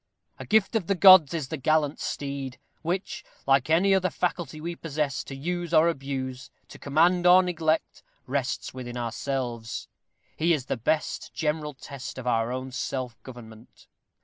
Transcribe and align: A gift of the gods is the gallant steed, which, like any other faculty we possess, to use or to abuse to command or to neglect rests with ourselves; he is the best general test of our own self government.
A 0.39 0.47
gift 0.47 0.75
of 0.75 0.87
the 0.87 0.95
gods 0.95 1.31
is 1.31 1.49
the 1.49 1.57
gallant 1.57 1.99
steed, 1.99 2.57
which, 2.81 3.23
like 3.45 3.69
any 3.69 3.93
other 3.93 4.09
faculty 4.09 4.59
we 4.59 4.75
possess, 4.75 5.23
to 5.25 5.35
use 5.35 5.75
or 5.75 5.85
to 5.85 5.91
abuse 5.91 6.49
to 6.69 6.79
command 6.79 7.27
or 7.27 7.43
to 7.43 7.45
neglect 7.45 8.01
rests 8.25 8.73
with 8.73 8.87
ourselves; 8.97 9.87
he 10.35 10.53
is 10.53 10.65
the 10.65 10.75
best 10.75 11.35
general 11.35 11.75
test 11.75 12.17
of 12.17 12.25
our 12.25 12.51
own 12.51 12.71
self 12.71 13.21
government. 13.21 13.85